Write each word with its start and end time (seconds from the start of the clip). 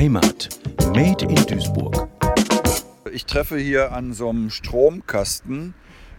Heimat. 0.00 0.48
Made 0.94 1.26
in 1.26 1.34
Duisburg. 1.44 2.08
Ich 3.12 3.26
treffe 3.26 3.58
hier 3.58 3.92
an 3.92 4.14
so 4.14 4.30
einem 4.30 4.48
Stromkasten 4.48 5.74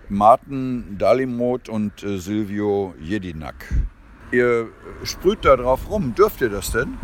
Martin 0.07 0.99
Dalimot 0.99 1.67
und 1.67 2.03
äh, 2.03 2.19
Silvio 2.19 2.93
Jedinak. 3.01 3.73
Ihr 4.31 4.67
sprüht 5.03 5.45
da 5.45 5.57
drauf 5.57 5.89
rum. 5.89 6.13
Dürft 6.13 6.41
ihr 6.41 6.49
das 6.49 6.71
denn? 6.71 6.99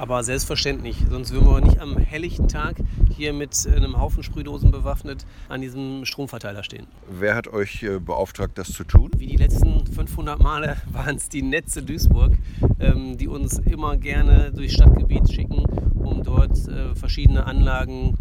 Aber 0.00 0.24
selbstverständlich, 0.24 0.96
sonst 1.10 1.30
würden 1.30 1.46
wir 1.46 1.60
nicht 1.60 1.78
am 1.78 1.98
helllichten 1.98 2.48
Tag 2.48 2.76
hier 3.14 3.34
mit 3.34 3.68
einem 3.70 4.00
Haufen 4.00 4.22
Sprühdosen 4.22 4.70
bewaffnet 4.70 5.26
an 5.50 5.60
diesem 5.60 6.06
Stromverteiler 6.06 6.64
stehen. 6.64 6.86
Wer 7.10 7.34
hat 7.34 7.48
euch 7.48 7.82
äh, 7.82 7.98
beauftragt, 7.98 8.56
das 8.56 8.72
zu 8.72 8.84
tun? 8.84 9.10
Wie 9.18 9.26
die 9.26 9.36
letzten 9.36 9.86
500 9.86 10.40
Male 10.40 10.78
waren 10.90 11.16
es 11.16 11.28
die 11.28 11.42
Netze 11.42 11.82
Duisburg, 11.82 12.32
ähm, 12.78 13.18
die 13.18 13.28
uns 13.28 13.58
immer 13.58 13.98
gerne 13.98 14.50
durchs 14.52 14.72
Stadtgebiet 14.72 15.30
schicken, 15.30 15.66
um 15.96 16.22
dort 16.22 16.56
äh, 16.66 16.94
verschiedene 16.94 17.44
Anlagen, 17.44 18.16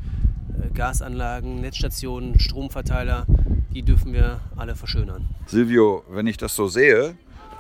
äh, 0.62 0.70
Gasanlagen, 0.74 1.62
Netzstationen, 1.62 2.42
Stromverteiler, 2.42 3.26
die 3.74 3.84
dürfen 3.84 4.12
wir 4.12 4.42
alle 4.58 4.76
verschönern. 4.76 5.30
Silvio, 5.46 6.04
wenn 6.10 6.28
ich 6.28 6.36
das 6.36 6.58
so 6.58 6.68
sehe, 6.68 7.16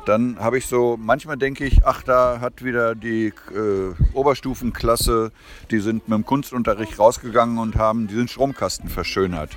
dann 0.09 0.39
habe 0.39 0.57
ich 0.57 0.65
so, 0.65 0.97
manchmal 0.99 1.37
denke 1.37 1.65
ich, 1.65 1.85
ach, 1.85 2.01
da 2.01 2.39
hat 2.41 2.63
wieder 2.63 2.95
die 2.95 3.27
äh, 3.27 3.93
Oberstufenklasse, 4.13 5.31
die 5.69 5.79
sind 5.79 6.09
mit 6.09 6.17
dem 6.17 6.25
Kunstunterricht 6.25 6.97
rausgegangen 6.97 7.59
und 7.59 7.75
haben 7.75 8.07
diesen 8.07 8.27
Stromkasten 8.27 8.89
verschönert. 8.89 9.51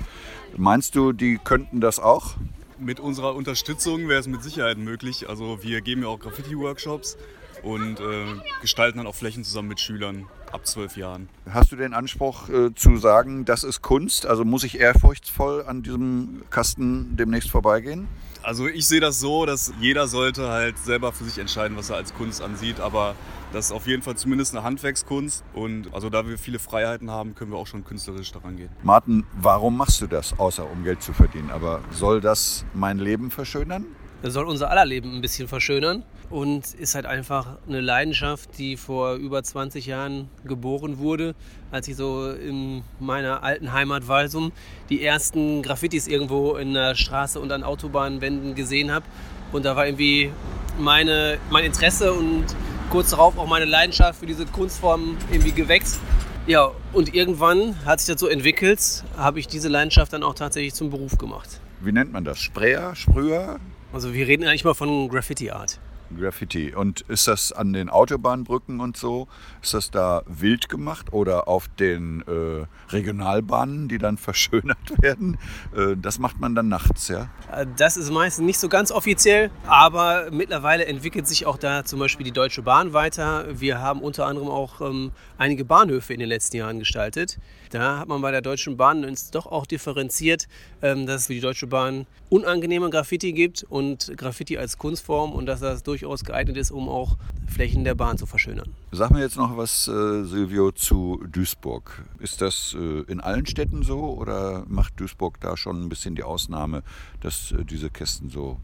Meinst 0.55 0.95
du, 0.95 1.11
die 1.11 1.39
könnten 1.43 1.81
das 1.81 1.99
auch? 1.99 2.35
Mit 2.77 2.99
unserer 2.99 3.33
Unterstützung 3.33 4.07
wäre 4.07 4.19
es 4.19 4.27
mit 4.27 4.43
Sicherheit 4.43 4.77
möglich. 4.77 5.27
Also 5.27 5.63
wir 5.63 5.81
geben 5.81 6.03
ja 6.03 6.09
auch 6.09 6.19
Graffiti-Workshops 6.19 7.17
und 7.63 7.99
äh, 7.99 8.25
gestalten 8.61 8.99
dann 8.99 9.07
auch 9.07 9.15
Flächen 9.15 9.43
zusammen 9.43 9.69
mit 9.69 9.79
Schülern 9.79 10.27
ab 10.51 10.67
zwölf 10.67 10.97
Jahren. 10.97 11.29
Hast 11.49 11.71
du 11.71 11.75
den 11.75 11.95
Anspruch 11.95 12.49
äh, 12.49 12.75
zu 12.75 12.97
sagen, 12.97 13.45
das 13.45 13.63
ist 13.63 13.81
Kunst? 13.81 14.27
Also 14.27 14.45
muss 14.45 14.63
ich 14.63 14.79
ehrfurchtsvoll 14.79 15.63
an 15.65 15.81
diesem 15.81 16.43
Kasten 16.51 17.17
demnächst 17.17 17.49
vorbeigehen? 17.49 18.07
Also 18.43 18.67
ich 18.67 18.87
sehe 18.87 18.99
das 18.99 19.21
so, 19.21 19.45
dass 19.45 19.73
jeder 19.79 20.07
sollte 20.07 20.49
halt 20.49 20.77
selber 20.77 21.13
für 21.13 21.23
sich 21.23 21.37
entscheiden, 21.37 21.77
was 21.77 21.89
er 21.89 21.95
als 21.95 22.13
Kunst 22.13 22.41
ansieht, 22.41 22.81
aber 22.81 23.15
das 23.53 23.67
ist 23.67 23.71
auf 23.71 23.87
jeden 23.87 24.01
Fall 24.01 24.17
zumindest 24.17 24.53
eine 24.53 24.63
Handwerkskunst 24.65 25.45
und 25.53 25.93
also 25.93 26.09
da 26.09 26.27
wir 26.27 26.37
viele 26.37 26.59
Freiheiten 26.59 27.09
haben, 27.09 27.35
können 27.35 27.51
wir 27.51 27.57
auch 27.57 27.67
schon 27.67 27.85
künstlerisch 27.85 28.33
daran 28.33 28.57
gehen. 28.57 28.69
Martin, 28.83 29.25
warum 29.39 29.77
machst 29.77 30.01
du 30.01 30.07
das, 30.07 30.37
außer 30.37 30.69
um 30.69 30.83
Geld 30.83 31.01
zu 31.01 31.13
verdienen? 31.13 31.51
Aber 31.51 31.79
soll 31.91 32.19
das 32.19 32.65
mein 32.73 32.97
Leben 32.97 33.31
verschönern? 33.31 33.85
Das 34.23 34.31
soll 34.31 34.45
unser 34.45 34.71
aller 34.71 34.85
Leben 34.85 35.13
ein 35.13 35.19
bisschen 35.19 35.49
verschönern 35.49 36.01
und 36.29 36.73
ist 36.75 36.95
halt 36.95 37.05
einfach 37.05 37.57
eine 37.67 37.81
Leidenschaft, 37.81 38.57
die 38.57 38.77
vor 38.77 39.15
über 39.15 39.43
20 39.43 39.85
Jahren 39.85 40.29
geboren 40.45 40.97
wurde, 40.97 41.35
als 41.71 41.89
ich 41.89 41.97
so 41.97 42.31
in 42.31 42.83
meiner 43.01 43.43
alten 43.43 43.73
Heimat 43.73 44.07
Walsum 44.07 44.53
die 44.89 45.03
ersten 45.03 45.61
Graffitis 45.61 46.07
irgendwo 46.07 46.55
in 46.55 46.73
der 46.73 46.95
Straße 46.95 47.37
und 47.37 47.51
an 47.51 47.63
Autobahnwänden 47.63 48.55
gesehen 48.55 48.93
habe. 48.93 49.03
Und 49.51 49.65
da 49.65 49.75
war 49.75 49.87
irgendwie 49.87 50.31
meine, 50.79 51.37
mein 51.49 51.65
Interesse 51.65 52.13
und 52.13 52.45
kurz 52.89 53.09
darauf 53.09 53.37
auch 53.37 53.47
meine 53.47 53.65
Leidenschaft 53.65 54.21
für 54.21 54.25
diese 54.25 54.45
Kunstform 54.45 55.17
irgendwie 55.33 55.51
geweckt. 55.51 55.99
Ja, 56.47 56.71
und 56.93 57.13
irgendwann 57.13 57.75
hat 57.85 57.99
sich 57.99 58.13
das 58.13 58.21
so 58.21 58.27
entwickelt, 58.27 59.03
habe 59.17 59.41
ich 59.41 59.47
diese 59.47 59.67
Leidenschaft 59.67 60.13
dann 60.13 60.23
auch 60.23 60.35
tatsächlich 60.35 60.73
zum 60.73 60.91
Beruf 60.91 61.17
gemacht. 61.17 61.59
Wie 61.81 61.91
nennt 61.91 62.13
man 62.13 62.23
das? 62.23 62.39
Sprayer, 62.39 62.95
Sprüher? 62.95 63.59
Also 63.93 64.11
wir 64.15 64.27
reden 64.27 64.43
eigentlich 64.45 64.63
mal 64.63 64.73
von 64.73 65.07
Graffiti 65.07 65.51
Art. 65.51 65.79
Graffiti. 66.17 66.73
Und 66.73 67.01
ist 67.01 67.27
das 67.27 67.51
an 67.51 67.73
den 67.73 67.89
Autobahnbrücken 67.89 68.79
und 68.79 68.97
so, 68.97 69.27
ist 69.61 69.73
das 69.73 69.91
da 69.91 70.23
wild 70.27 70.69
gemacht 70.69 71.13
oder 71.13 71.47
auf 71.47 71.67
den 71.67 72.21
äh, 72.21 72.65
Regionalbahnen, 72.91 73.87
die 73.87 73.97
dann 73.97 74.17
verschönert 74.23 75.01
werden? 75.01 75.37
Äh, 75.75 75.95
das 75.97 76.19
macht 76.19 76.39
man 76.39 76.55
dann 76.55 76.69
nachts, 76.69 77.07
ja? 77.07 77.29
Das 77.77 77.97
ist 77.97 78.11
meistens 78.11 78.45
nicht 78.45 78.59
so 78.59 78.69
ganz 78.69 78.91
offiziell, 78.91 79.51
aber 79.65 80.29
mittlerweile 80.31 80.85
entwickelt 80.85 81.27
sich 81.27 81.45
auch 81.45 81.57
da 81.57 81.85
zum 81.85 81.99
Beispiel 81.99 82.23
die 82.23 82.31
Deutsche 82.31 82.61
Bahn 82.61 82.93
weiter. 82.93 83.45
Wir 83.59 83.79
haben 83.79 84.01
unter 84.01 84.25
anderem 84.25 84.49
auch 84.49 84.81
ähm, 84.81 85.11
einige 85.37 85.65
Bahnhöfe 85.65 86.13
in 86.13 86.19
den 86.19 86.29
letzten 86.29 86.57
Jahren 86.57 86.79
gestaltet. 86.79 87.39
Da 87.69 87.99
hat 87.99 88.07
man 88.07 88.21
bei 88.21 88.31
der 88.31 88.41
Deutschen 88.41 88.77
Bahn 88.77 89.03
uns 89.03 89.31
doch 89.31 89.47
auch 89.47 89.65
differenziert, 89.65 90.47
ähm, 90.81 91.07
dass 91.07 91.21
es 91.21 91.27
für 91.27 91.33
die 91.33 91.39
Deutsche 91.39 91.67
Bahn 91.67 92.05
unangenehme 92.29 92.89
Graffiti 92.89 93.33
gibt 93.33 93.63
und 93.63 94.13
Graffiti 94.17 94.57
als 94.57 94.77
Kunstform 94.77 95.33
und 95.33 95.45
dass 95.45 95.59
das 95.59 95.83
durchaus 96.03 96.23
geeignet 96.23 96.57
ist, 96.57 96.71
um 96.71 96.89
auch 96.89 97.17
Flächen 97.47 97.83
der 97.83 97.95
Bahn 97.95 98.17
zu 98.17 98.25
verschönern. 98.25 98.69
Sag 98.91 99.11
mir 99.11 99.21
jetzt 99.21 99.37
noch 99.37 99.57
was, 99.57 99.87
äh, 99.87 100.23
Silvio, 100.23 100.71
zu 100.71 101.23
Duisburg. 101.31 102.03
Ist 102.19 102.41
das 102.41 102.75
äh, 102.77 103.01
in 103.11 103.21
allen 103.21 103.45
Städten 103.45 103.83
so 103.83 103.99
oder 103.99 104.65
macht 104.67 104.99
Duisburg 104.99 105.39
da 105.39 105.55
schon 105.55 105.83
ein 105.83 105.89
bisschen 105.89 106.15
die 106.15 106.23
Ausnahme, 106.23 106.83
dass 107.21 107.51
äh, 107.51 107.63
diese 107.63 107.89
Kästen 107.89 108.29
so. 108.29 108.59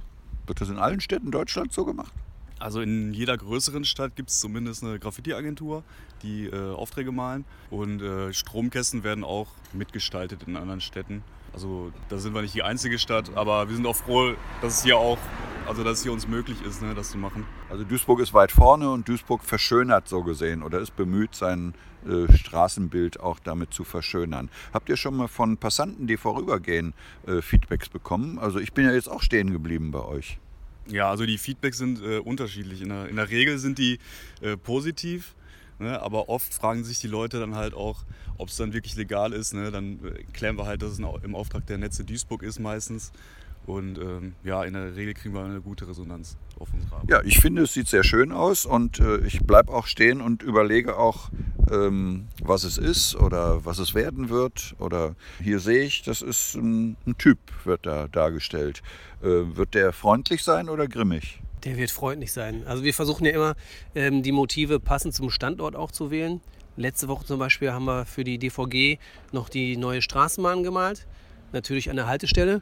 Wird 0.48 0.62
das 0.62 0.70
in 0.70 0.78
allen 0.78 1.00
Städten 1.00 1.32
Deutschlands 1.32 1.76
so 1.76 1.86
gemacht? 1.86 2.12
Also 2.60 2.82
in 2.82 3.14
jeder 3.14 3.38
größeren 3.38 3.86
Stadt 3.86 4.16
gibt 4.16 4.30
es 4.30 4.40
zumindest 4.40 4.84
eine 4.84 5.00
Graffiti-Agentur, 5.00 5.84
die 6.22 6.46
äh, 6.46 6.74
Aufträge 6.74 7.12
malen. 7.12 7.46
Und 7.70 8.02
äh, 8.02 8.34
Stromkästen 8.34 9.04
werden 9.04 9.24
auch 9.24 9.48
mitgestaltet 9.74 10.44
in 10.46 10.58
anderen 10.58 10.82
Städten. 10.82 11.24
Also 11.54 11.92
da 12.10 12.18
sind 12.18 12.34
wir 12.34 12.42
nicht 12.42 12.54
die 12.54 12.64
einzige 12.64 13.00
Stadt, 13.00 13.36
aber 13.36 13.70
wir 13.70 13.76
sind 13.76 13.88
auch 13.88 13.96
froh, 13.96 14.34
dass 14.62 14.80
es 14.80 14.84
hier 14.84 14.98
auch, 14.98 15.18
also 15.66 15.84
dass 15.84 16.00
es 16.00 16.04
hier 16.04 16.12
uns 16.12 16.28
möglich 16.28 16.62
ist, 16.64 16.82
ne, 16.82 16.94
das 16.94 17.12
zu 17.12 17.18
machen. 17.18 17.46
Also 17.70 17.84
Duisburg 17.84 18.20
ist 18.20 18.34
weit 18.34 18.52
vorne 18.52 18.92
und 18.92 19.08
Duisburg 19.08 19.44
verschönert 19.44 20.08
so 20.08 20.24
gesehen 20.24 20.62
oder 20.62 20.80
ist 20.80 20.96
bemüht, 20.96 21.34
sein 21.34 21.74
äh, 22.06 22.32
Straßenbild 22.32 23.20
auch 23.20 23.40
damit 23.40 23.74
zu 23.74 23.84
verschönern. 23.84 24.50
Habt 24.74 24.90
ihr 24.90 24.98
schon 24.98 25.16
mal 25.16 25.28
von 25.28 25.58
Passanten, 25.58 26.08
die 26.08 26.18
vorübergehen, 26.18 26.94
äh, 27.26 27.42
Feedbacks 27.42 27.90
bekommen? 27.90 28.38
Also 28.38 28.60
ich 28.60 28.74
bin 28.74 28.86
ja 28.86 28.92
jetzt 28.92 29.10
auch 29.10 29.22
stehen 29.22 29.52
geblieben 29.52 29.92
bei 29.92 30.04
euch. 30.04 30.40
Ja, 30.92 31.10
also 31.10 31.26
die 31.26 31.38
Feedbacks 31.38 31.78
sind 31.78 32.02
äh, 32.02 32.20
unterschiedlich. 32.20 32.82
In 32.82 32.90
der, 32.90 33.08
in 33.10 33.16
der, 33.16 33.30
Regel 33.30 33.58
sind 33.58 33.78
die 33.78 34.00
äh, 34.42 34.58
positiv, 34.58 35.36
ne? 35.80 36.02
aber 36.02 36.30
oft 36.30 36.54
fragen 36.54 36.84
sich 36.84 37.00
die 37.00 37.08
Leute 37.08 37.40
dann 37.40 37.56
halt 37.56 37.74
auch, 37.74 38.04
ob 38.38 38.50
es 38.50 38.58
dann 38.58 38.74
wirklich 38.74 38.96
legal 38.96 39.34
ist. 39.34 39.54
Ne? 39.54 39.72
Dann 39.72 40.00
äh, 40.06 40.24
klären 40.34 40.58
wir 40.58 40.66
halt, 40.66 40.82
dass 40.82 40.92
es 40.92 41.00
im 41.00 41.36
Auftrag 41.36 41.66
der 41.68 41.78
Netze 41.78 42.04
Duisburg 42.04 42.44
ist 42.44 42.60
meistens. 42.60 43.12
Und 43.66 44.00
ähm, 44.00 44.34
ja, 44.44 44.64
in 44.64 44.74
der 44.74 44.96
Regel 44.96 45.14
kriegen 45.14 45.36
wir 45.36 45.44
eine 45.44 45.62
gute 45.62 45.88
Resonanz 45.88 46.38
auf 46.58 46.70
unsere 46.74 46.96
Arbeit. 46.96 47.10
Ja, 47.10 47.22
ich 47.24 47.40
finde, 47.40 47.64
es 47.64 47.74
sieht 47.74 47.88
sehr 47.88 48.04
schön 48.04 48.32
aus 48.32 48.66
und 48.66 49.00
äh, 49.00 49.20
ich 49.20 49.42
bleibe 49.42 49.72
auch 49.72 49.86
stehen 49.86 50.22
und 50.22 50.42
überlege 50.42 50.98
auch, 50.98 51.30
ähm, 51.70 52.28
was 52.50 52.66
es 52.66 52.78
ist 52.78 53.16
oder 53.16 53.64
was 53.64 53.80
es 53.80 53.96
werden 53.96 54.30
wird. 54.30 54.76
Oder 54.80 55.16
hier 55.42 55.60
sehe 55.60 55.84
ich, 55.84 56.02
das 56.02 56.22
ist 56.22 56.56
ein, 56.56 56.98
ein 57.08 57.18
Typ, 57.18 57.38
wird 57.64 57.86
da 57.86 58.08
dargestellt. 58.10 58.82
Äh, 59.22 59.56
wird 59.56 59.76
der 59.76 59.94
freundlich 59.94 60.44
sein 60.44 60.68
oder 60.68 60.88
grimmig? 60.88 61.40
Der 61.64 61.78
wird 61.78 61.92
freundlich 61.92 62.34
sein. 62.34 62.64
Also 62.66 62.84
wir 62.84 62.94
versuchen 62.94 63.26
ja 63.26 63.32
immer, 63.32 63.56
ähm, 63.96 64.24
die 64.24 64.32
Motive 64.32 64.80
passend 64.80 65.14
zum 65.14 65.30
Standort 65.30 65.76
auch 65.76 65.92
zu 65.92 66.12
wählen. 66.12 66.42
Letzte 66.76 67.08
Woche 67.08 67.26
zum 67.26 67.40
Beispiel 67.40 67.72
haben 67.72 67.86
wir 67.86 68.06
für 68.06 68.24
die 68.24 68.38
DVG 68.38 68.98
noch 69.32 69.50
die 69.50 69.78
neue 69.78 70.02
Straßenbahn 70.02 70.64
gemalt. 70.64 71.06
Natürlich 71.52 71.90
an 71.90 71.96
der 71.96 72.08
Haltestelle. 72.08 72.62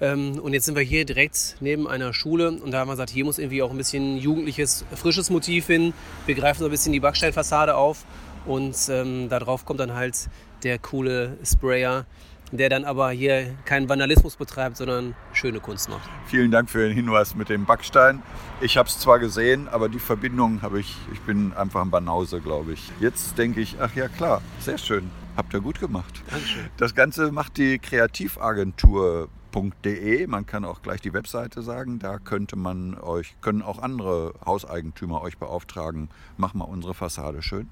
Ähm, 0.00 0.38
und 0.38 0.52
jetzt 0.52 0.66
sind 0.66 0.76
wir 0.76 0.82
hier 0.82 1.04
direkt 1.04 1.56
neben 1.60 1.88
einer 1.88 2.12
Schule 2.12 2.50
und 2.50 2.70
da 2.70 2.80
haben 2.80 2.88
wir 2.88 2.92
gesagt, 2.92 3.10
hier 3.10 3.24
muss 3.24 3.38
irgendwie 3.38 3.62
auch 3.62 3.70
ein 3.70 3.78
bisschen 3.78 4.18
jugendliches, 4.18 4.84
frisches 4.94 5.30
Motiv 5.30 5.66
hin. 5.66 5.94
Wir 6.26 6.34
greifen 6.34 6.60
so 6.60 6.66
ein 6.66 6.70
bisschen 6.70 6.92
die 6.92 7.00
Backsteinfassade 7.00 7.74
auf 7.74 8.04
und 8.46 8.76
ähm, 8.88 9.28
darauf 9.28 9.64
kommt 9.64 9.80
dann 9.80 9.94
halt 9.94 10.28
der 10.62 10.78
coole 10.78 11.36
Sprayer, 11.44 12.06
der 12.52 12.68
dann 12.68 12.84
aber 12.84 13.10
hier 13.10 13.54
keinen 13.64 13.88
Vandalismus 13.88 14.36
betreibt, 14.36 14.76
sondern 14.76 15.14
schöne 15.32 15.60
Kunst 15.60 15.88
macht. 15.88 16.08
Vielen 16.26 16.50
Dank 16.50 16.70
für 16.70 16.86
den 16.86 16.92
Hinweis 16.92 17.34
mit 17.34 17.48
dem 17.48 17.64
Backstein. 17.66 18.22
Ich 18.60 18.76
habe 18.76 18.88
es 18.88 18.98
zwar 18.98 19.18
gesehen, 19.18 19.68
aber 19.68 19.88
die 19.88 19.98
Verbindung 19.98 20.62
habe 20.62 20.80
ich, 20.80 20.96
ich 21.12 21.20
bin 21.22 21.52
einfach 21.54 21.82
ein 21.82 21.90
Banause, 21.90 22.40
glaube 22.40 22.72
ich. 22.72 22.90
Jetzt 23.00 23.36
denke 23.36 23.60
ich, 23.60 23.76
ach 23.80 23.94
ja 23.94 24.08
klar, 24.08 24.42
sehr 24.60 24.78
schön. 24.78 25.10
Habt 25.36 25.52
ihr 25.52 25.60
gut 25.60 25.80
gemacht. 25.80 26.22
Dankeschön. 26.30 26.66
Das 26.78 26.94
Ganze 26.94 27.30
macht 27.32 27.58
die 27.58 27.78
Kreativagentur. 27.78 29.28
Man 30.26 30.44
kann 30.44 30.66
auch 30.66 30.82
gleich 30.82 31.00
die 31.00 31.14
Webseite 31.14 31.62
sagen. 31.62 31.98
Da 31.98 32.18
könnte 32.18 32.56
man 32.56 32.94
euch, 32.98 33.36
können 33.40 33.62
auch 33.62 33.78
andere 33.78 34.34
Hauseigentümer 34.44 35.22
euch 35.22 35.38
beauftragen. 35.38 36.10
Mach 36.36 36.52
mal 36.52 36.64
unsere 36.66 36.92
Fassade 36.92 37.40
schön. 37.40 37.70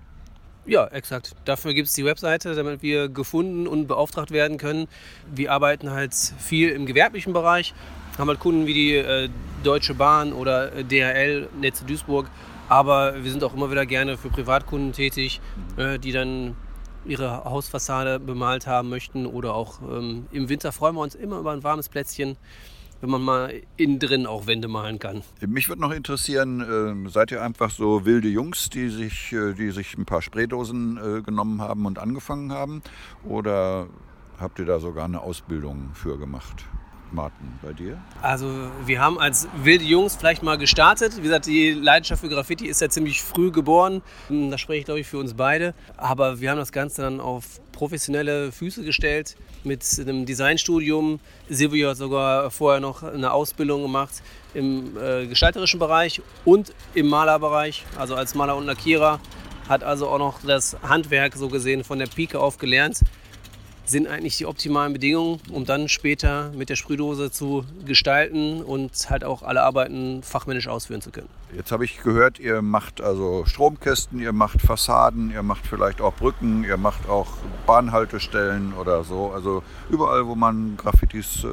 Ja, 0.67 0.87
exakt. 0.87 1.35
Dafür 1.45 1.75
gibt 1.75 1.89
es 1.89 1.95
die 1.95 2.07
Webseite, 2.07 2.55
damit 2.55 2.81
wir 2.83 3.11
gefunden 3.11 3.67
und 3.67 3.87
beauftragt 3.87 4.31
werden 4.31 4.57
können. 4.57 4.89
Wir 5.35 5.53
arbeiten 5.53 5.91
halt 5.91 6.15
viel 6.15 6.71
im 6.71 6.87
gewerblichen 6.87 7.35
Bereich, 7.35 7.75
haben 8.17 8.29
halt 8.29 8.41
Kunden 8.41 8.67
wie 8.67 8.73
die 8.73 8.95
äh, 8.95 9.29
Deutsche 9.63 9.95
Bahn 9.95 10.33
oder 10.33 10.73
äh, 10.73 10.85
DHL, 10.85 11.49
Netze 11.61 11.85
Duisburg. 11.85 12.31
Aber 12.71 13.23
wir 13.23 13.31
sind 13.31 13.45
auch 13.45 13.53
immer 13.53 13.71
wieder 13.71 13.85
gerne 13.85 14.17
für 14.17 14.31
Privatkunden 14.31 14.93
tätig, 14.93 15.43
äh, 15.77 15.99
die 15.99 16.13
dann 16.13 16.57
ihre 17.05 17.45
Hausfassade 17.45 18.19
bemalt 18.19 18.67
haben 18.67 18.89
möchten 18.89 19.27
oder 19.27 19.55
auch 19.55 19.83
ähm, 19.83 20.27
im 20.33 20.49
Winter 20.49 20.73
freuen 20.73 20.95
wir 20.95 21.03
uns 21.03 21.15
immer 21.15 21.39
über 21.39 21.53
ein 21.53 21.63
warmes 21.63 21.91
Plätzchen 21.91 22.39
wenn 23.01 23.11
man 23.11 23.23
mal 23.23 23.63
innen 23.77 23.99
drin 23.99 24.27
auch 24.27 24.47
Wände 24.47 24.69
malen 24.69 24.99
kann. 24.99 25.23
Mich 25.47 25.69
würde 25.69 25.83
noch 25.83 25.93
interessieren, 25.93 27.07
äh, 27.07 27.11
seid 27.11 27.31
ihr 27.33 27.43
einfach 27.43 27.71
so 27.71 28.05
wilde 28.05 28.29
Jungs, 28.29 28.71
die 28.71 28.89
sich, 28.89 29.33
äh, 29.33 29.53
die 29.53 29.71
sich 29.71 29.97
ein 29.97 30.05
paar 30.05 30.23
Spraydosen 30.23 30.97
äh, 30.97 31.23
genommen 31.23 31.61
haben 31.61 31.87
und 31.87 31.99
angefangen 31.99 32.53
haben? 32.53 32.83
Oder 33.25 33.87
habt 34.39 34.59
ihr 34.59 34.65
da 34.65 34.79
sogar 34.79 35.05
eine 35.05 35.21
Ausbildung 35.21 35.91
für 35.95 36.19
gemacht? 36.19 36.65
Martin, 37.15 37.59
bei 37.63 37.73
dir? 37.73 37.99
Also 38.21 38.51
wir 38.85 39.01
haben 39.01 39.19
als 39.19 39.49
wilde 39.63 39.85
Jungs 39.85 40.17
vielleicht 40.17 40.43
mal 40.43 40.59
gestartet. 40.59 41.17
Wie 41.17 41.23
gesagt, 41.23 41.47
die 41.47 41.71
Leidenschaft 41.73 42.21
für 42.21 42.29
Graffiti 42.29 42.67
ist 42.67 42.81
ja 42.81 42.89
ziemlich 42.89 43.23
früh 43.23 43.51
geboren. 43.51 44.03
Da 44.29 44.59
spreche 44.59 44.81
ich, 44.81 44.85
glaube 44.85 45.01
ich, 45.01 45.07
für 45.07 45.19
uns 45.19 45.35
beide. 45.35 45.75
Aber 45.97 46.41
wir 46.41 46.51
haben 46.51 46.59
das 46.59 46.73
Ganze 46.73 47.03
dann 47.03 47.21
auf 47.21 47.61
professionelle 47.73 48.53
Füße 48.53 48.85
gestellt 48.85 49.37
mit 49.63 49.85
einem 50.01 50.27
Designstudium. 50.27 51.21
Silvio 51.49 51.91
hat 51.91 51.97
sogar 51.97 52.51
vorher 52.51 52.81
noch 52.81 53.03
eine 53.03 53.33
Ausbildung 53.33 53.83
gemacht 53.83 54.23
im 54.53 54.97
äh, 54.97 55.27
gestalterischen 55.27 55.81
Bereich 55.81 56.23
und 56.45 56.73
im 56.95 57.09
Malerbereich, 57.09 57.85
also 57.99 58.15
als 58.15 58.35
Maler 58.35 58.57
und 58.57 58.67
Lackierer. 58.67 59.21
Hat 59.69 59.83
also 59.83 60.09
auch 60.09 60.19
noch 60.19 60.41
das 60.43 60.77
Handwerk 60.83 61.37
so 61.37 61.49
gesehen 61.49 61.85
von 61.85 61.99
der 61.99 62.07
Pike 62.07 62.39
auf 62.39 62.59
gelernt 62.59 63.01
sind 63.85 64.07
eigentlich 64.07 64.37
die 64.39 64.47
optimalen 64.47 64.93
Bedingungen, 64.93 65.41
um 65.51 65.65
dann 65.65 65.89
später 65.89 66.51
mit 66.55 66.69
der 66.69 66.77
Sprühdose 66.77 67.31
zu 67.31 67.65
gestalten 67.85 68.63
und 68.63 68.93
halt 69.11 69.25
auch 69.25 69.43
alle 69.43 69.63
Arbeiten 69.63 70.23
fachmännisch 70.23 70.69
ausführen 70.69 71.01
zu 71.01 71.11
können. 71.11 71.29
Jetzt 71.57 71.71
habe 71.71 71.85
ich 71.85 72.03
gehört, 72.03 72.39
ihr 72.41 72.63
macht 72.63 73.01
also 73.01 73.45
Stromkästen, 73.47 74.21
ihr 74.21 74.33
macht 74.33 74.61
Fassaden, 74.61 75.31
ihr 75.31 75.43
macht 75.43 75.67
vielleicht 75.67 76.01
auch 76.01 76.15
Brücken, 76.15 76.65
ihr 76.65 76.77
macht 76.77 77.09
auch 77.09 77.29
Bahnhaltestellen 77.67 78.73
oder 78.75 79.05
so. 79.05 79.31
Also 79.31 79.63
überall, 79.91 80.27
wo 80.27 80.35
man 80.35 80.77
Graffitis 80.77 81.45
äh, 81.45 81.49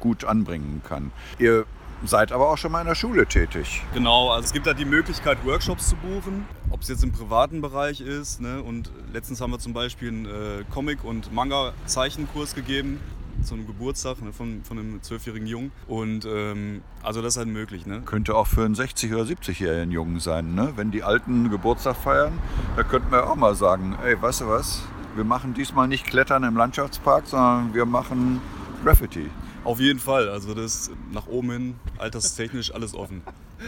gut 0.00 0.24
anbringen 0.24 0.82
kann. 0.86 1.12
Ihr 1.38 1.64
seid 2.04 2.32
aber 2.32 2.50
auch 2.50 2.58
schon 2.58 2.72
mal 2.72 2.80
in 2.80 2.86
der 2.86 2.94
Schule 2.94 3.26
tätig. 3.26 3.82
Genau, 3.94 4.30
also 4.30 4.44
es 4.44 4.52
gibt 4.52 4.66
da 4.66 4.74
die 4.74 4.84
Möglichkeit, 4.84 5.44
Workshops 5.44 5.88
zu 5.88 5.96
buchen, 5.96 6.46
ob 6.70 6.82
es 6.82 6.88
jetzt 6.88 7.02
im 7.02 7.12
privaten 7.12 7.60
Bereich 7.60 8.00
ist. 8.00 8.40
Ne? 8.40 8.62
Und 8.62 8.90
letztens 9.12 9.40
haben 9.40 9.50
wir 9.50 9.58
zum 9.58 9.72
Beispiel 9.72 10.08
einen 10.08 10.26
äh, 10.26 10.64
Comic- 10.70 11.04
und 11.04 11.32
Manga-Zeichenkurs 11.32 12.54
gegeben 12.54 13.00
zu 13.42 13.54
einem 13.54 13.66
Geburtstag 13.66 14.20
ne, 14.20 14.32
von, 14.32 14.62
von 14.64 14.78
einem 14.78 15.02
zwölfjährigen 15.02 15.46
Jungen. 15.46 15.72
Und 15.86 16.24
ähm, 16.24 16.82
also 17.02 17.22
das 17.22 17.34
ist 17.34 17.38
halt 17.38 17.48
möglich. 17.48 17.86
Ne? 17.86 18.02
Könnte 18.04 18.34
auch 18.34 18.46
für 18.46 18.64
einen 18.64 18.74
60- 18.74 19.14
oder 19.14 19.24
70-jährigen 19.24 19.92
Jungen 19.92 20.20
sein. 20.20 20.54
Ne? 20.54 20.72
Wenn 20.76 20.90
die 20.90 21.02
Alten 21.02 21.50
Geburtstag 21.50 21.96
feiern, 21.96 22.38
da 22.76 22.82
könnten 22.82 23.10
wir 23.10 23.30
auch 23.30 23.36
mal 23.36 23.54
sagen, 23.54 23.96
ey, 24.04 24.20
weißt 24.20 24.42
du 24.42 24.48
was, 24.48 24.82
wir 25.14 25.24
machen 25.24 25.54
diesmal 25.54 25.88
nicht 25.88 26.06
Klettern 26.06 26.44
im 26.44 26.56
Landschaftspark, 26.56 27.26
sondern 27.26 27.74
wir 27.74 27.86
machen 27.86 28.40
Graffiti. 28.84 29.30
Auf 29.68 29.80
jeden 29.80 29.98
Fall. 29.98 30.30
Also 30.30 30.54
das 30.54 30.90
nach 31.12 31.26
oben 31.26 31.50
hin, 31.50 31.74
alterstechnisch 31.98 32.72
alles 32.72 32.94
offen. 32.94 33.20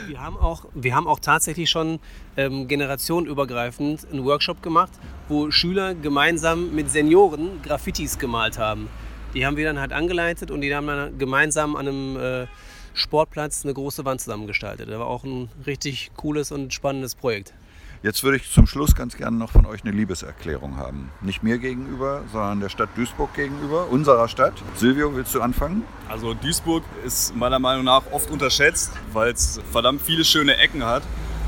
Wir 0.06 0.22
haben 0.22 0.38
auch, 0.38 0.64
wir 0.72 0.94
haben 0.94 1.06
auch 1.06 1.20
tatsächlich 1.20 1.68
schon 1.68 1.98
ähm, 2.38 2.68
generationenübergreifend 2.68 4.06
einen 4.10 4.24
Workshop 4.24 4.62
gemacht, 4.62 4.92
wo 5.28 5.50
Schüler 5.50 5.94
gemeinsam 5.94 6.74
mit 6.74 6.90
Senioren 6.90 7.60
Graffitis 7.62 8.18
gemalt 8.18 8.56
haben. 8.56 8.88
Die 9.34 9.44
haben 9.44 9.58
wir 9.58 9.66
dann 9.66 9.78
halt 9.78 9.92
angeleitet 9.92 10.50
und 10.50 10.62
die 10.62 10.74
haben 10.74 10.86
dann 10.86 11.18
gemeinsam 11.18 11.76
an 11.76 11.86
einem 11.86 12.16
äh, 12.16 12.46
Sportplatz 12.94 13.66
eine 13.66 13.74
große 13.74 14.02
Wand 14.06 14.22
zusammengestaltet. 14.22 14.88
Das 14.88 14.98
war 14.98 15.06
auch 15.06 15.24
ein 15.24 15.50
richtig 15.66 16.12
cooles 16.16 16.50
und 16.50 16.72
spannendes 16.72 17.14
Projekt. 17.14 17.52
Jetzt 18.02 18.24
würde 18.24 18.38
ich 18.38 18.50
zum 18.50 18.66
Schluss 18.66 18.94
ganz 18.94 19.14
gerne 19.18 19.36
noch 19.36 19.50
von 19.50 19.66
euch 19.66 19.82
eine 19.84 19.90
Liebeserklärung 19.90 20.76
haben. 20.76 21.10
Nicht 21.20 21.42
mir 21.42 21.58
gegenüber, 21.58 22.22
sondern 22.32 22.60
der 22.60 22.70
Stadt 22.70 22.88
Duisburg 22.96 23.34
gegenüber, 23.34 23.90
unserer 23.90 24.26
Stadt. 24.26 24.54
Silvio, 24.74 25.14
willst 25.14 25.34
du 25.34 25.42
anfangen? 25.42 25.82
Also 26.08 26.32
Duisburg 26.32 26.82
ist 27.04 27.36
meiner 27.36 27.58
Meinung 27.58 27.84
nach 27.84 28.10
oft 28.10 28.30
unterschätzt, 28.30 28.92
weil 29.12 29.32
es 29.32 29.60
verdammt 29.70 30.00
viele 30.00 30.24
schöne 30.24 30.56
Ecken 30.56 30.82
hat. 30.82 31.02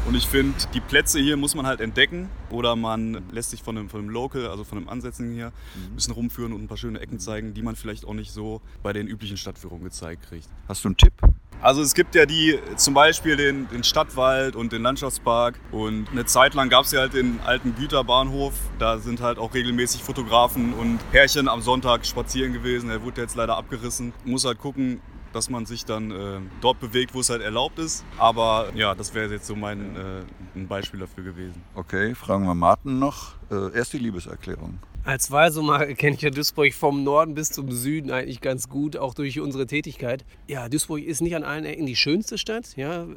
Und 0.07 0.15
ich 0.15 0.27
finde, 0.27 0.53
die 0.75 0.81
Plätze 0.81 1.21
hier 1.21 1.39
muss 1.39 1.55
man 1.55 1.67
halt 1.67 1.81
entdecken 1.81 2.29
oder 2.51 2.77
man 2.77 3.23
lässt 3.33 3.49
sich 3.53 3.63
von 3.63 3.79
einem, 3.79 3.89
von 3.89 4.01
einem 4.01 4.11
Local, 4.11 4.49
also 4.49 4.63
von 4.63 4.77
einem 4.77 4.91
Ansätzen 4.91 5.33
hier, 5.33 5.53
ein 5.77 5.95
bisschen 5.95 6.13
rumführen 6.13 6.53
und 6.53 6.63
ein 6.63 6.69
paar 6.69 6.77
schöne 6.77 7.01
Ecken 7.01 7.19
zeigen, 7.19 7.55
die 7.55 7.63
man 7.63 7.77
vielleicht 7.77 8.05
auch 8.05 8.13
nicht 8.13 8.31
so 8.31 8.61
bei 8.83 8.93
den 8.93 9.07
üblichen 9.07 9.39
Stadtführungen 9.39 9.85
gezeigt 9.85 10.29
kriegt. 10.29 10.49
Hast 10.69 10.85
du 10.85 10.89
einen 10.89 10.99
Tipp? 10.99 11.15
Also 11.63 11.81
es 11.81 11.95
gibt 11.95 12.17
ja 12.17 12.27
die, 12.27 12.59
zum 12.75 12.93
Beispiel 12.93 13.37
den, 13.37 13.69
den 13.69 13.85
Stadtwald 13.85 14.57
und 14.57 14.73
den 14.73 14.83
Landschaftspark 14.83 15.61
und 15.71 16.09
eine 16.11 16.27
Zeit 16.27 16.55
lang 16.55 16.69
gab 16.69 16.87
es 16.87 16.91
ja 16.91 16.99
halt 16.99 17.15
den 17.15 17.39
alten 17.45 17.77
Güterbahnhof. 17.77 18.53
Da 18.81 18.99
sind 18.99 19.21
halt 19.21 19.39
auch 19.39 19.55
regelmäßig 19.55 20.03
Fotografen 20.03 20.75
und 20.75 20.99
Pärchen 21.13 21.47
am 21.47 21.63
Sonntag 21.63 22.05
spazieren 22.05 22.53
gewesen. 22.53 22.89
Der 22.89 23.05
wurde 23.05 23.21
jetzt 23.21 23.37
leider 23.37 23.57
abgerissen. 23.57 24.13
Muss 24.25 24.45
halt 24.45 24.59
gucken, 24.59 25.01
dass 25.33 25.51
man 25.51 25.65
sich 25.65 25.85
dann 25.85 26.11
äh, 26.11 26.41
dort 26.61 26.81
bewegt, 26.81 27.15
wo 27.15 27.21
es 27.21 27.31
halt 27.31 27.43
erlaubt 27.43 27.79
ist. 27.79 28.05
Aber 28.19 28.71
ja, 28.75 28.97
das 28.97 29.15
wäre 29.15 29.31
jetzt 29.31 29.47
so 29.47 29.55
mein 29.55 29.95
äh, 29.95 30.59
ein 30.59 30.67
Beispiel 30.67 30.99
dafür 30.99 31.23
gewesen. 31.23 31.63
Okay, 31.77 32.17
fragen 32.17 32.45
wir 32.45 32.57
Martin 32.57 32.99
noch. 32.99 33.35
Äh, 33.53 33.73
erst 33.73 33.93
die 33.93 33.99
Liebeserklärung. 33.99 34.81
Als 35.05 35.33
Wahlsummer 35.33 35.85
kenne 35.95 36.15
ich 36.15 36.23
ja 36.23 36.31
Duisburg 36.31 36.73
vom 36.75 37.03
Norden 37.03 37.35
bis 37.35 37.51
zum 37.51 37.73
Süden 37.73 38.13
eigentlich 38.13 38.41
ganz 38.41 38.69
gut, 38.69 38.97
auch 38.97 39.15
durch 39.15 39.41
unsere 39.41 39.67
Tätigkeit. 39.67 40.25
Ja, 40.47 40.69
Duisburg 40.69 41.03
ist 41.03 41.21
nicht 41.21 41.35
an 41.35 41.43
allen 41.43 41.65
Ecken 41.65 41.87
die 41.87 41.97
schönste 41.97 42.39
Stadt. 42.39 42.77
Ja, 42.77 43.09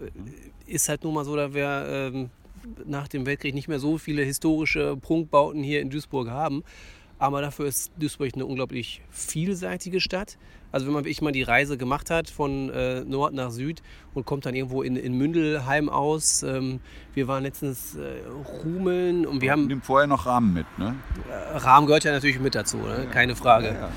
ist 0.65 0.89
halt 0.89 1.03
nun 1.03 1.13
mal 1.13 1.25
so, 1.25 1.35
da 1.35 1.53
wir 1.53 1.85
ähm, 1.87 2.31
nach 2.85 3.07
dem 3.07 3.27
Weltkrieg 3.27 3.53
nicht 3.53 3.67
mehr 3.67 3.77
so 3.77 3.99
viele 3.99 4.23
historische 4.23 4.97
Prunkbauten 4.97 5.61
hier 5.61 5.81
in 5.81 5.91
Duisburg 5.91 6.27
haben. 6.27 6.63
Aber 7.19 7.41
dafür 7.41 7.67
ist 7.67 7.91
Duisburg 7.99 8.31
eine 8.33 8.47
unglaublich 8.47 9.01
vielseitige 9.11 10.01
Stadt. 10.01 10.39
Also 10.75 10.88
wenn 10.88 10.94
man 10.94 11.06
wirklich 11.06 11.22
mal 11.22 11.31
die 11.31 11.42
Reise 11.42 11.77
gemacht 11.77 12.10
hat 12.10 12.30
von 12.30 12.69
äh, 12.69 13.00
Nord 13.06 13.33
nach 13.33 13.50
Süd 13.50 13.81
und 14.13 14.25
kommt 14.25 14.45
dann 14.45 14.56
irgendwo 14.56 14.81
in, 14.81 14.98
in 14.98 15.18
Mündelheim 15.18 15.88
aus. 15.88 16.44
Ähm, 16.44 16.81
wir 17.13 17.30
waren 17.30 17.44
letztens 17.44 17.95
äh, 17.95 18.18
Rumeln 18.62 19.25
und 19.25 19.39
wir 19.39 19.54
haben... 19.54 19.68
Nimm 19.68 19.81
vorher 19.81 20.06
noch 20.06 20.25
Rahmen 20.25 20.54
mit, 20.54 20.66
ne? 20.77 20.95
Äh, 21.30 21.56
Rahmen 21.60 21.88
gehört 21.88 22.04
ja 22.04 22.12
natürlich 22.12 22.42
mit 22.42 22.56
dazu, 22.56 22.75
ne? 22.75 23.07
keine 23.10 23.38
Frage. 23.38 23.68
Ja, 23.68 23.74
ja, 23.74 23.89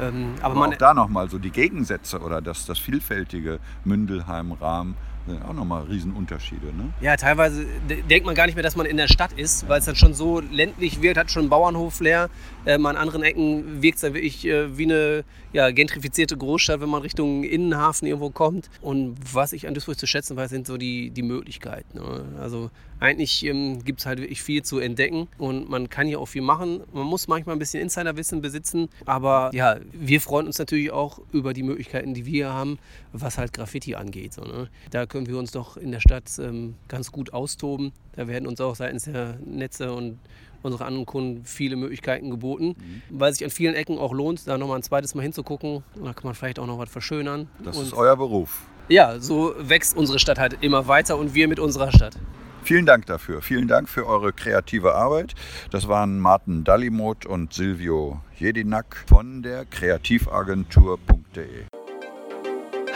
ja, 0.00 0.08
Ähm, 0.08 0.34
aber 0.38 0.46
aber 0.46 0.54
man, 0.56 0.72
auch 0.72 0.78
da 0.78 0.92
nochmal 0.92 1.30
so 1.30 1.38
die 1.38 1.52
Gegensätze 1.52 2.18
oder 2.18 2.42
das, 2.42 2.66
das 2.66 2.80
vielfältige 2.80 3.60
Mündelheim, 3.84 4.50
Rahmen, 4.50 4.96
sind 5.26 5.42
auch 5.44 5.52
nochmal 5.54 5.84
Riesenunterschiede, 5.84 6.66
ne? 6.66 6.92
Ja, 7.00 7.16
teilweise 7.16 7.64
de- 7.88 8.02
denkt 8.02 8.26
man 8.26 8.34
gar 8.34 8.46
nicht 8.46 8.54
mehr, 8.54 8.62
dass 8.62 8.76
man 8.76 8.86
in 8.86 8.96
der 8.96 9.08
Stadt 9.08 9.32
ist, 9.32 9.68
weil 9.68 9.78
es 9.78 9.86
dann 9.86 9.96
schon 9.96 10.14
so 10.14 10.40
ländlich 10.40 11.00
wirkt, 11.02 11.16
hat 11.18 11.30
schon 11.30 11.42
einen 11.42 11.50
Bauernhof-Flair. 11.50 12.28
Ähm, 12.66 12.86
an 12.86 12.96
anderen 12.96 13.22
Ecken 13.22 13.82
wirkt 13.82 13.96
es 13.96 14.00
dann 14.02 14.14
wirklich 14.14 14.46
äh, 14.46 14.76
wie 14.78 14.84
eine 14.84 15.24
ja, 15.52 15.70
gentrifizierte 15.70 16.36
Großstadt, 16.36 16.80
wenn 16.80 16.88
man 16.88 17.02
Richtung 17.02 17.44
Innenhafen 17.44 18.06
irgendwo 18.08 18.30
kommt. 18.30 18.68
Und 18.80 19.16
was 19.32 19.52
ich 19.52 19.68
an 19.68 19.74
Duisburg 19.74 19.98
zu 19.98 20.06
schätzen 20.06 20.36
weiß, 20.36 20.50
sind 20.50 20.66
so 20.66 20.76
die, 20.76 21.10
die 21.10 21.22
Möglichkeiten. 21.22 21.98
Ne? 21.98 22.24
Also 22.40 22.70
eigentlich 23.00 23.44
ähm, 23.44 23.84
gibt 23.84 24.00
es 24.00 24.06
halt 24.06 24.18
wirklich 24.20 24.42
viel 24.42 24.62
zu 24.62 24.78
entdecken 24.78 25.28
und 25.36 25.68
man 25.68 25.90
kann 25.90 26.06
hier 26.06 26.20
auch 26.20 26.26
viel 26.26 26.42
machen. 26.42 26.80
Man 26.92 27.04
muss 27.06 27.28
manchmal 27.28 27.54
ein 27.56 27.58
bisschen 27.58 27.82
Insiderwissen 27.82 28.40
besitzen, 28.40 28.88
aber 29.04 29.50
ja, 29.52 29.76
wir 29.92 30.20
freuen 30.20 30.46
uns 30.46 30.58
natürlich 30.58 30.90
auch 30.90 31.20
über 31.32 31.52
die 31.52 31.62
Möglichkeiten, 31.62 32.14
die 32.14 32.24
wir 32.24 32.52
haben, 32.52 32.78
was 33.12 33.36
halt 33.36 33.52
Graffiti 33.52 33.94
angeht. 33.94 34.32
So, 34.32 34.42
ne? 34.42 34.68
Da 34.90 35.04
können 35.14 35.28
wir 35.28 35.38
uns 35.38 35.52
doch 35.52 35.76
in 35.76 35.92
der 35.92 36.00
Stadt 36.00 36.24
ähm, 36.40 36.74
ganz 36.88 37.12
gut 37.12 37.32
austoben. 37.32 37.92
Da 38.16 38.26
werden 38.26 38.48
uns 38.48 38.60
auch 38.60 38.74
seitens 38.74 39.04
der 39.04 39.38
Netze 39.46 39.92
und 39.92 40.18
unsere 40.60 40.86
anderen 40.86 41.06
Kunden 41.06 41.44
viele 41.44 41.76
Möglichkeiten 41.76 42.30
geboten, 42.30 42.74
weil 43.10 43.32
sich 43.32 43.44
an 43.44 43.50
vielen 43.50 43.76
Ecken 43.76 43.96
auch 43.96 44.12
lohnt, 44.12 44.48
da 44.48 44.58
nochmal 44.58 44.78
ein 44.78 44.82
zweites 44.82 45.14
Mal 45.14 45.22
hinzugucken. 45.22 45.84
Da 45.94 46.14
kann 46.14 46.24
man 46.24 46.34
vielleicht 46.34 46.58
auch 46.58 46.66
noch 46.66 46.80
was 46.80 46.90
verschönern. 46.90 47.48
Das 47.62 47.76
und 47.76 47.84
ist 47.84 47.92
euer 47.92 48.16
Beruf. 48.16 48.62
ja, 48.88 49.20
so 49.20 49.54
wächst 49.56 49.96
unsere 49.96 50.18
Stadt 50.18 50.40
halt 50.40 50.58
immer 50.62 50.88
weiter 50.88 51.16
und 51.16 51.32
wir 51.32 51.46
mit 51.46 51.60
unserer 51.60 51.92
Stadt. 51.92 52.16
Vielen 52.64 52.84
Dank 52.84 53.06
dafür. 53.06 53.40
Vielen 53.40 53.68
Dank 53.68 53.88
für 53.88 54.08
eure 54.08 54.32
kreative 54.32 54.96
Arbeit. 54.96 55.36
Das 55.70 55.86
waren 55.86 56.18
Martin 56.18 56.64
Dallimot 56.64 57.24
und 57.24 57.52
Silvio 57.52 58.20
Jedinak 58.36 59.04
von 59.06 59.44
der 59.44 59.64
kreativagentur.de. 59.64 61.66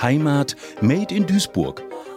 Heimat 0.02 0.56
Made 0.80 1.14
in 1.14 1.24
Duisburg. 1.24 1.87